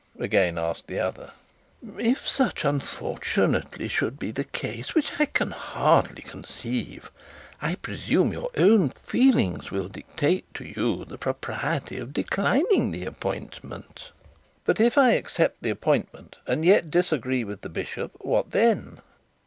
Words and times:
again 0.17 0.57
asked 0.57 0.87
the 0.87 0.97
other. 0.97 1.29
'If 1.99 2.27
such 2.27 2.65
unfortunately 2.65 3.87
should 3.87 4.17
be 4.17 4.31
the 4.31 4.43
case, 4.45 4.95
which 4.95 5.11
I 5.19 5.25
can 5.25 5.51
hardly 5.51 6.23
conceive, 6.23 7.11
I 7.61 7.75
presume 7.75 8.33
your 8.33 8.49
own 8.57 8.89
feelings 8.89 9.69
will 9.69 9.89
dictate 9.89 10.51
to 10.55 10.63
you 10.65 11.05
the 11.05 11.19
propriety 11.19 11.99
of 11.99 12.13
declining 12.13 12.89
the 12.89 13.05
appointment.' 13.05 14.09
'But 14.65 14.79
if 14.79 14.97
I 14.97 15.11
accept 15.11 15.61
the 15.61 15.69
appointment, 15.69 16.39
and 16.47 16.65
yet 16.65 16.89
disagree 16.89 17.43
with 17.43 17.61
the 17.61 17.69
bishop, 17.69 18.13
what 18.21 18.49
then?' 18.49 19.01